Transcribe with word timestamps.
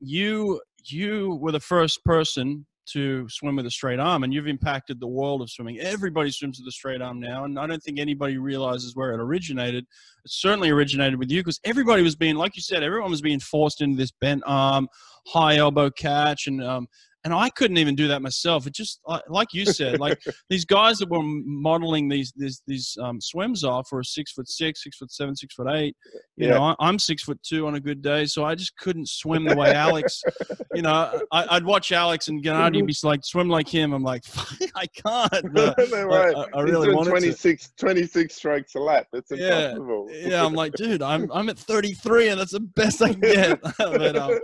you 0.00 0.60
you 0.84 1.38
were 1.40 1.52
the 1.52 1.60
first 1.60 2.04
person 2.04 2.66
to 2.86 3.28
swim 3.28 3.56
with 3.56 3.66
a 3.66 3.70
straight 3.70 3.98
arm 3.98 4.22
and 4.22 4.32
you've 4.32 4.46
impacted 4.46 5.00
the 5.00 5.06
world 5.06 5.42
of 5.42 5.50
swimming. 5.50 5.80
Everybody 5.80 6.30
swims 6.30 6.60
with 6.60 6.68
a 6.68 6.72
straight 6.72 7.02
arm 7.02 7.18
now 7.18 7.44
and 7.44 7.58
i 7.58 7.66
don't 7.66 7.82
think 7.82 7.98
anybody 7.98 8.38
realizes 8.38 8.94
where 8.94 9.12
it 9.12 9.20
originated. 9.20 9.84
It 10.24 10.30
certainly 10.30 10.70
originated 10.70 11.18
with 11.18 11.30
you 11.30 11.40
because 11.40 11.60
everybody 11.64 12.02
was 12.02 12.16
being 12.16 12.36
like 12.36 12.56
you 12.56 12.62
said 12.62 12.82
everyone 12.82 13.10
was 13.10 13.22
being 13.22 13.40
forced 13.40 13.80
into 13.80 13.96
this 13.96 14.12
bent 14.20 14.42
arm 14.46 14.88
high 15.26 15.56
elbow 15.56 15.90
catch 15.90 16.46
and 16.46 16.62
um, 16.62 16.86
and 17.26 17.34
I 17.34 17.50
couldn't 17.50 17.78
even 17.78 17.96
do 17.96 18.06
that 18.06 18.22
myself. 18.22 18.68
It 18.68 18.72
just 18.72 19.00
like 19.28 19.52
you 19.52 19.66
said, 19.66 19.98
like 19.98 20.16
these 20.48 20.64
guys 20.64 20.98
that 20.98 21.10
were 21.10 21.22
modeling 21.22 22.08
these 22.08 22.32
these 22.36 22.62
these 22.68 22.96
um, 23.02 23.20
swims 23.20 23.64
off 23.64 23.88
were 23.90 24.04
six 24.04 24.30
foot 24.30 24.48
six, 24.48 24.84
six 24.84 24.96
foot 24.96 25.10
seven, 25.10 25.34
six 25.34 25.52
foot 25.52 25.66
eight. 25.68 25.96
You 26.36 26.46
yeah. 26.46 26.54
know, 26.54 26.76
I, 26.78 26.88
am 26.88 27.00
six 27.00 27.24
foot 27.24 27.40
two 27.42 27.66
on 27.66 27.74
a 27.74 27.80
good 27.80 28.00
day, 28.00 28.26
so 28.26 28.44
I 28.44 28.54
just 28.54 28.76
couldn't 28.76 29.08
swim 29.08 29.44
the 29.44 29.56
way 29.56 29.72
Alex. 29.72 30.22
you 30.74 30.82
know, 30.82 31.20
I, 31.32 31.54
would 31.54 31.66
watch 31.66 31.90
Alex 31.90 32.28
and 32.28 32.44
Gennady 32.44 32.86
be 32.86 32.94
like 33.02 33.24
swim 33.24 33.48
like 33.48 33.68
him. 33.68 33.92
I'm 33.92 34.04
like, 34.04 34.22
I 34.76 34.86
can't. 34.86 35.52
no, 35.52 35.74
right. 36.04 36.36
I, 36.36 36.58
I, 36.58 36.60
really 36.60 36.94
want 36.94 37.08
26, 37.08 37.72
26 37.76 38.34
strokes 38.36 38.76
a 38.76 38.78
lap. 38.78 39.08
It's 39.12 39.32
impossible. 39.32 40.06
Yeah, 40.12 40.28
yeah. 40.28 40.44
I'm 40.44 40.54
like, 40.54 40.74
dude, 40.74 41.02
I'm 41.02 41.28
I'm 41.32 41.48
at 41.48 41.58
33, 41.58 42.28
and 42.28 42.40
that's 42.40 42.52
the 42.52 42.60
best 42.60 43.02
I 43.02 43.14
can 43.14 43.20
get. 43.20 43.60
but, 43.78 44.16
um, 44.16 44.38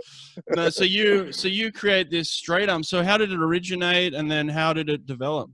no, 0.53 0.69
so 0.69 0.83
you 0.83 1.31
so 1.31 1.47
you 1.47 1.71
create 1.71 2.11
this 2.11 2.29
straight 2.29 2.69
um, 2.73 2.83
so 2.83 3.03
how 3.03 3.17
did 3.17 3.31
it 3.31 3.39
originate, 3.39 4.13
and 4.13 4.29
then 4.29 4.47
how 4.47 4.73
did 4.73 4.89
it 4.89 5.05
develop? 5.05 5.49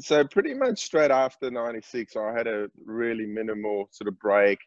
So 0.00 0.24
pretty 0.24 0.54
much 0.54 0.80
straight 0.80 1.10
after 1.10 1.50
'96, 1.50 2.16
I 2.16 2.32
had 2.32 2.46
a 2.46 2.68
really 2.84 3.26
minimal 3.26 3.88
sort 3.90 4.08
of 4.08 4.18
break. 4.18 4.58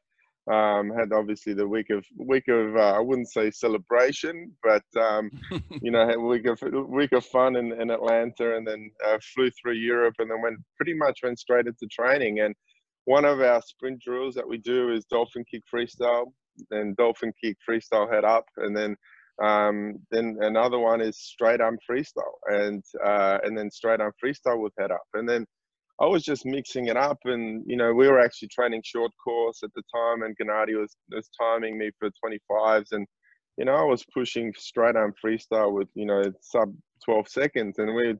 Um, 0.51 0.91
had 0.91 1.11
obviously 1.11 1.53
the 1.53 1.67
week 1.67 1.89
of 1.89 2.05
week 2.17 2.47
of 2.49 2.75
uh, 2.75 2.93
I 2.93 2.99
wouldn't 2.99 3.31
say 3.31 3.49
celebration, 3.49 4.51
but 4.63 4.83
um, 4.95 5.31
you 5.81 5.89
know, 5.89 6.05
had 6.05 6.17
a 6.17 6.19
week 6.19 6.45
of 6.45 6.61
week 6.87 7.13
of 7.13 7.25
fun 7.25 7.55
in, 7.55 7.71
in 7.81 7.89
Atlanta, 7.89 8.55
and 8.55 8.67
then 8.67 8.91
uh, 9.07 9.17
flew 9.33 9.49
through 9.49 9.73
Europe, 9.73 10.15
and 10.19 10.29
then 10.29 10.41
went 10.41 10.59
pretty 10.77 10.93
much 10.93 11.21
went 11.23 11.39
straight 11.39 11.65
into 11.65 11.87
training. 11.87 12.41
And 12.41 12.53
one 13.05 13.25
of 13.25 13.41
our 13.41 13.61
sprint 13.61 14.01
drills 14.01 14.35
that 14.35 14.47
we 14.47 14.57
do 14.57 14.91
is 14.91 15.05
dolphin 15.05 15.45
kick 15.49 15.63
freestyle, 15.73 16.25
then 16.69 16.93
dolphin 16.97 17.33
kick 17.43 17.57
freestyle 17.67 18.11
head 18.11 18.23
up, 18.23 18.45
and 18.57 18.77
then 18.77 18.95
um, 19.43 19.99
then 20.11 20.37
another 20.41 20.79
one 20.79 21.01
is 21.01 21.17
straight 21.17 21.61
arm 21.61 21.77
freestyle, 21.89 22.35
and 22.47 22.83
uh, 23.03 23.39
and 23.43 23.57
then 23.57 23.69
straight 23.71 23.99
arm 23.99 24.13
freestyle 24.23 24.61
with 24.61 24.73
head 24.79 24.91
up, 24.91 25.05
and 25.13 25.27
then 25.27 25.45
I 26.01 26.05
was 26.05 26.23
just 26.23 26.45
mixing 26.45 26.87
it 26.87 26.97
up, 26.97 27.19
and 27.25 27.63
you 27.65 27.77
know 27.77 27.93
we 27.93 28.07
were 28.07 28.19
actually 28.19 28.49
training 28.49 28.81
short 28.83 29.11
course 29.23 29.61
at 29.63 29.71
the 29.75 29.83
time, 29.93 30.23
and 30.23 30.37
Gennady 30.37 30.79
was 30.79 30.95
was 31.11 31.29
timing 31.39 31.77
me 31.77 31.91
for 31.99 32.09
25s, 32.23 32.91
and 32.91 33.07
you 33.57 33.65
know 33.65 33.75
I 33.75 33.83
was 33.83 34.05
pushing 34.13 34.53
straight 34.57 34.95
arm 34.95 35.13
freestyle 35.23 35.73
with 35.73 35.89
you 35.95 36.05
know 36.05 36.23
sub 36.41 36.73
12 37.05 37.27
seconds, 37.29 37.79
and 37.79 37.95
we 37.95 38.15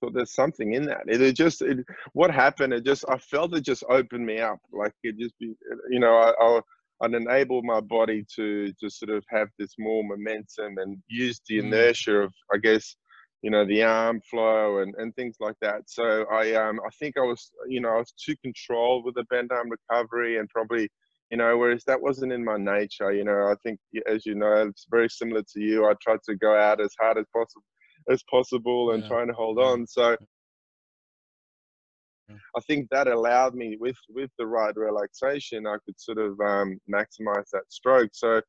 thought 0.00 0.14
there's 0.14 0.34
something 0.34 0.74
in 0.74 0.84
that. 0.86 1.02
It, 1.06 1.20
it 1.20 1.36
just 1.36 1.62
it, 1.62 1.78
what 2.14 2.30
happened. 2.30 2.72
It 2.72 2.84
just 2.84 3.04
I 3.08 3.18
felt 3.18 3.54
it 3.56 3.64
just 3.64 3.84
opened 3.88 4.26
me 4.26 4.40
up, 4.40 4.58
like 4.72 4.92
it 5.02 5.18
just 5.18 5.38
be 5.38 5.54
you 5.90 6.00
know 6.00 6.14
I, 6.14 6.32
I 6.40 6.60
I'd 7.00 7.14
enable 7.14 7.62
my 7.62 7.80
body 7.80 8.24
to 8.36 8.72
to 8.80 8.90
sort 8.90 9.10
of 9.10 9.24
have 9.30 9.48
this 9.58 9.74
more 9.78 10.04
momentum 10.04 10.78
and 10.78 10.98
use 11.08 11.40
the 11.48 11.58
mm. 11.58 11.64
inertia 11.64 12.16
of, 12.18 12.32
I 12.52 12.58
guess, 12.58 12.96
you 13.42 13.50
know, 13.50 13.64
the 13.66 13.82
arm 13.82 14.20
flow 14.30 14.78
and, 14.78 14.94
and 14.98 15.14
things 15.14 15.36
like 15.40 15.56
that. 15.62 15.82
So 15.86 16.26
I 16.30 16.54
um 16.54 16.80
I 16.84 16.90
think 16.98 17.16
I 17.16 17.22
was 17.22 17.50
you 17.68 17.80
know 17.80 17.90
I 17.90 17.98
was 17.98 18.12
too 18.12 18.36
controlled 18.42 19.04
with 19.04 19.14
the 19.14 19.24
bend 19.24 19.50
arm 19.52 19.68
recovery 19.70 20.38
and 20.38 20.48
probably 20.48 20.88
you 21.30 21.38
know 21.38 21.56
whereas 21.56 21.84
that 21.86 22.00
wasn't 22.00 22.32
in 22.32 22.44
my 22.44 22.58
nature. 22.58 23.12
You 23.12 23.24
know 23.24 23.50
I 23.50 23.54
think 23.62 23.78
as 24.06 24.26
you 24.26 24.34
know 24.34 24.68
it's 24.68 24.86
very 24.90 25.08
similar 25.08 25.42
to 25.42 25.60
you. 25.60 25.86
I 25.86 25.94
tried 26.02 26.22
to 26.28 26.36
go 26.36 26.54
out 26.54 26.80
as 26.80 26.94
hard 27.00 27.18
as 27.18 27.26
possible 27.34 27.64
as 28.10 28.22
possible 28.30 28.92
and 28.92 29.02
yeah. 29.02 29.08
trying 29.08 29.28
to 29.28 29.34
hold 29.34 29.58
on. 29.58 29.86
So 29.86 30.16
I 32.56 32.60
think 32.60 32.88
that 32.90 33.08
allowed 33.08 33.54
me 33.54 33.76
with 33.78 33.96
with 34.08 34.30
the 34.38 34.46
right 34.46 34.74
relaxation, 34.76 35.66
I 35.66 35.76
could 35.84 35.98
sort 36.00 36.18
of 36.18 36.40
um, 36.40 36.78
maximize 36.92 37.48
that 37.52 37.70
stroke. 37.70 38.10
So 38.12 38.40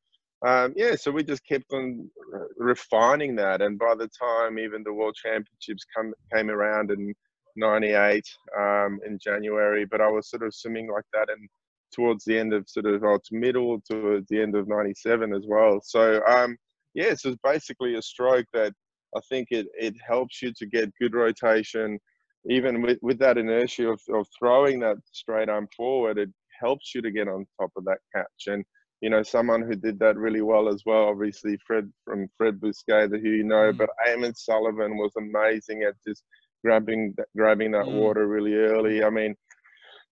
um, 0.46 0.72
yeah, 0.76 0.96
so 0.96 1.10
we 1.10 1.22
just 1.22 1.46
kept 1.46 1.72
on 1.72 2.10
refining 2.56 3.36
that, 3.36 3.62
and 3.62 3.78
by 3.78 3.94
the 3.94 4.08
time 4.08 4.58
even 4.58 4.82
the 4.82 4.92
World 4.92 5.14
Championships 5.14 5.84
come 5.94 6.12
came 6.34 6.50
around 6.50 6.90
in 6.90 7.14
'98 7.56 8.24
um, 8.58 8.98
in 9.06 9.18
January, 9.22 9.84
but 9.84 10.00
I 10.00 10.08
was 10.08 10.28
sort 10.28 10.42
of 10.42 10.54
swimming 10.54 10.90
like 10.90 11.04
that 11.12 11.28
and 11.30 11.48
towards 11.94 12.24
the 12.24 12.38
end 12.38 12.54
of 12.54 12.68
sort 12.68 12.86
of 12.86 13.04
oh, 13.04 13.18
middle 13.30 13.80
to 13.90 14.24
the 14.28 14.42
end 14.42 14.56
of 14.56 14.66
'97 14.66 15.32
as 15.32 15.44
well. 15.46 15.80
So 15.84 16.24
um, 16.26 16.56
yeah, 16.94 17.14
so 17.14 17.30
it's 17.30 17.38
basically 17.44 17.94
a 17.94 18.02
stroke 18.02 18.46
that 18.52 18.72
I 19.16 19.20
think 19.28 19.48
it 19.50 19.66
it 19.78 19.94
helps 20.04 20.42
you 20.42 20.52
to 20.56 20.66
get 20.66 20.92
good 21.00 21.14
rotation 21.14 22.00
even 22.46 22.82
with, 22.82 22.98
with 23.02 23.18
that 23.18 23.38
inertia 23.38 23.88
of, 23.88 24.00
of 24.12 24.26
throwing 24.38 24.80
that 24.80 24.96
straight 25.12 25.48
arm 25.48 25.68
forward, 25.76 26.18
it 26.18 26.30
helps 26.60 26.94
you 26.94 27.02
to 27.02 27.10
get 27.10 27.28
on 27.28 27.46
top 27.60 27.70
of 27.76 27.84
that 27.84 27.98
catch. 28.14 28.46
And, 28.46 28.64
you 29.00 29.10
know, 29.10 29.22
someone 29.22 29.62
who 29.62 29.74
did 29.74 29.98
that 29.98 30.16
really 30.16 30.42
well 30.42 30.68
as 30.68 30.82
well, 30.86 31.08
obviously 31.08 31.58
Fred 31.66 31.90
from 32.04 32.28
Fred 32.36 32.60
Bousquet, 32.60 33.10
who 33.10 33.30
you 33.30 33.44
know, 33.44 33.72
mm. 33.72 33.76
but 33.76 33.90
Eamon 34.08 34.36
Sullivan 34.36 34.96
was 34.96 35.12
amazing 35.16 35.82
at 35.82 35.94
just 36.06 36.22
grabbing 36.64 37.14
grabbing 37.36 37.72
that 37.72 37.86
mm. 37.86 37.94
water 38.00 38.28
really 38.28 38.54
early. 38.54 39.02
I 39.02 39.10
mean, 39.10 39.34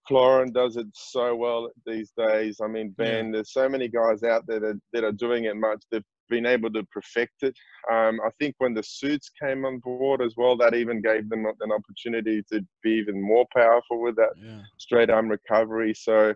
Florent 0.08 0.54
does 0.54 0.76
it 0.76 0.88
so 0.92 1.36
well 1.36 1.70
these 1.86 2.12
days. 2.16 2.58
I 2.62 2.66
mean, 2.66 2.94
Ben, 2.96 3.26
yeah. 3.26 3.32
there's 3.32 3.52
so 3.52 3.68
many 3.68 3.86
guys 3.86 4.24
out 4.24 4.44
there 4.46 4.60
that, 4.60 4.80
that 4.92 5.04
are 5.04 5.12
doing 5.12 5.44
it 5.44 5.56
much. 5.56 5.84
Been 6.30 6.46
able 6.46 6.70
to 6.70 6.84
perfect 6.84 7.42
it. 7.42 7.56
Um, 7.92 8.20
I 8.24 8.30
think 8.38 8.54
when 8.58 8.72
the 8.72 8.82
suits 8.82 9.30
came 9.42 9.66
on 9.66 9.80
board 9.80 10.22
as 10.22 10.34
well, 10.36 10.56
that 10.58 10.74
even 10.74 11.02
gave 11.02 11.28
them 11.28 11.44
an 11.44 11.72
opportunity 11.72 12.42
to 12.50 12.64
be 12.82 12.92
even 12.92 13.20
more 13.20 13.46
powerful 13.54 14.00
with 14.00 14.16
that 14.16 14.32
yeah. 14.42 14.62
straight 14.78 15.10
arm 15.10 15.28
recovery. 15.28 15.92
So 15.92 16.32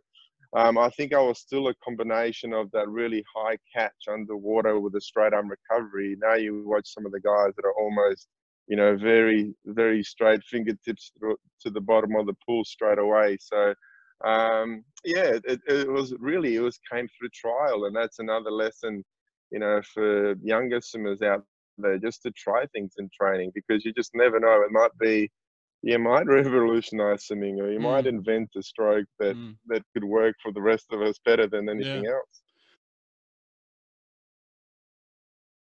um, 0.56 0.78
I 0.78 0.91
think 0.91 1.12
I 1.12 1.21
was 1.21 1.41
still 1.41 1.69
a 1.69 1.75
combination 1.83 2.53
of 2.53 2.71
that 2.72 2.88
really 2.88 3.25
high 3.34 3.56
catch 3.75 3.93
underwater 4.09 4.78
with 4.78 4.94
a 4.94 5.00
straight 5.00 5.33
arm 5.33 5.49
recovery. 5.49 6.16
Now 6.21 6.34
you 6.34 6.65
watch 6.66 6.93
some 6.93 7.06
of 7.06 7.12
the 7.12 7.21
guys 7.21 7.53
that 7.56 7.65
are 7.65 7.75
almost, 7.81 8.28
you 8.69 8.77
know, 8.77 8.97
very, 8.97 9.54
very 9.66 10.03
straight 10.04 10.43
fingertips 10.44 11.12
to 11.62 11.71
the 11.71 11.81
bottom 11.81 12.15
of 12.16 12.27
the 12.27 12.37
pool 12.47 12.65
straight 12.65 12.99
away. 12.99 13.37
So 13.41 13.75
um, 14.25 14.84
yeah, 15.04 15.38
it, 15.44 15.60
it 15.66 15.91
was 15.91 16.15
really, 16.21 16.54
it 16.54 16.60
was 16.60 16.78
came 16.91 17.09
through 17.09 17.31
trial. 17.34 17.87
And 17.87 17.97
that's 17.97 18.21
another 18.21 18.53
lesson 18.53 19.04
you 19.54 19.60
know, 19.60 19.81
for 19.94 20.34
younger 20.42 20.81
swimmers 20.81 21.22
out 21.22 21.44
there, 21.78 21.97
just 21.97 22.22
to 22.22 22.32
try 22.32 22.66
things 22.66 22.94
in 22.98 23.09
training 23.19 23.53
because 23.54 23.84
you 23.84 23.92
just 23.92 24.10
never 24.12 24.41
know. 24.41 24.62
It 24.62 24.72
might 24.72 24.91
be, 24.98 25.31
you 25.82 25.98
might 26.00 26.26
revolutionize 26.41 27.26
swimming, 27.26 27.60
or 27.60 27.70
you 27.70 27.78
mm. 27.78 27.82
might 27.82 28.09
invent 28.09 28.50
a 28.56 28.62
stroke 28.62 29.06
that 29.20 29.37
mm. 29.37 29.54
that 29.69 29.82
could 29.94 30.03
work 30.03 30.34
for 30.42 30.50
the 30.50 30.60
rest 30.60 30.87
of 30.91 31.03
us 31.03 31.20
better 31.25 31.47
than 31.47 31.69
anything 31.69 32.03
yeah. 32.03 32.10
else. 32.10 32.42